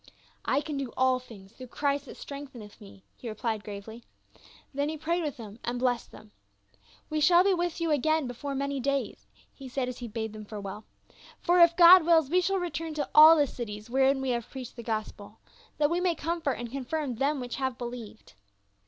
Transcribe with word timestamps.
"I 0.55 0.61
can 0.61 0.77
do 0.77 0.91
all 0.97 1.19
things 1.19 1.51
through 1.51 1.67
Christ 1.67 2.05
that 2.05 2.17
strength 2.17 2.55
eneth 2.55 2.81
me," 2.81 3.03
he 3.17 3.29
replied 3.29 3.63
gravely. 3.63 4.03
Then 4.73 4.89
he 4.89 4.97
prayed 4.97 5.21
with 5.21 5.37
them 5.37 5.59
and 5.63 5.77
blessed 5.77 6.09
them." 6.11 6.31
We 7.11 7.21
shall 7.21 7.43
be 7.43 7.53
with 7.53 7.79
you 7.79 7.91
again 7.91 8.25
before 8.25 8.55
many 8.55 8.79
days." 8.79 9.27
he 9.53 9.69
said 9.69 9.87
as 9.87 9.99
he 9.99 10.07
bade 10.07 10.33
them 10.33 10.45
forewell, 10.45 10.85
"for 11.39 11.59
if 11.59 11.77
God 11.77 12.03
wills, 12.03 12.31
we 12.31 12.41
shall 12.41 12.57
return 12.57 12.95
to 12.95 13.07
all 13.13 13.35
the 13.35 13.45
cities 13.45 13.91
wherein 13.91 14.21
we 14.21 14.31
have 14.31 14.49
preached 14.49 14.75
the 14.75 14.81
gospel, 14.81 15.37
that 15.77 15.91
we 15.91 16.01
may 16.01 16.15
comfort 16.15 16.53
and 16.53 16.71
confirm 16.71 17.13
them 17.17 17.39
which 17.39 17.57
have 17.57 17.77
believed." 17.77 18.33